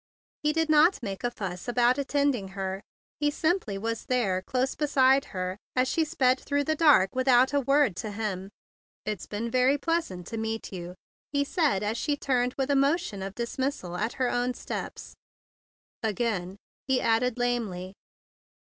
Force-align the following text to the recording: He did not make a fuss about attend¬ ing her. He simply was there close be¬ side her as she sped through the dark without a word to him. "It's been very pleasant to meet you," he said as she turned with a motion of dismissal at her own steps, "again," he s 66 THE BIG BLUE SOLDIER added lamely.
He 0.41 0.51
did 0.51 0.67
not 0.67 1.03
make 1.03 1.23
a 1.23 1.29
fuss 1.29 1.67
about 1.67 1.97
attend¬ 1.97 2.33
ing 2.33 2.47
her. 2.57 2.81
He 3.19 3.29
simply 3.29 3.77
was 3.77 4.07
there 4.07 4.41
close 4.41 4.75
be¬ 4.75 4.89
side 4.89 5.25
her 5.25 5.59
as 5.75 5.87
she 5.87 6.03
sped 6.05 6.39
through 6.39 6.63
the 6.63 6.75
dark 6.75 7.13
without 7.13 7.53
a 7.53 7.61
word 7.61 7.95
to 7.97 8.09
him. 8.11 8.49
"It's 9.05 9.27
been 9.27 9.51
very 9.51 9.77
pleasant 9.77 10.25
to 10.29 10.37
meet 10.37 10.73
you," 10.73 10.95
he 11.31 11.43
said 11.43 11.83
as 11.83 11.99
she 11.99 12.17
turned 12.17 12.55
with 12.57 12.71
a 12.71 12.75
motion 12.75 13.21
of 13.21 13.35
dismissal 13.35 13.95
at 13.95 14.13
her 14.13 14.31
own 14.31 14.55
steps, 14.55 15.13
"again," 16.01 16.57
he 16.87 16.95
s 16.95 16.97
66 16.97 16.97
THE 16.97 16.97
BIG 16.97 16.97
BLUE 16.97 16.97
SOLDIER 16.97 17.15
added 17.15 17.37
lamely. 17.67 17.93